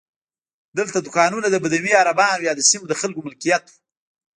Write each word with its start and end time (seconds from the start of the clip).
دلته 0.77 0.97
دوکانونه 1.01 1.47
د 1.49 1.55
بدوي 1.63 1.91
عربانو 2.01 2.45
یا 2.47 2.53
د 2.55 2.61
سیمې 2.69 2.85
د 2.89 2.93
خلکو 3.01 3.25
ملکیت 3.27 3.63
وو. 3.69 3.77